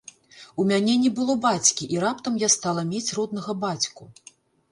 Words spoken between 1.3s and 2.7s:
бацькі, і раптам я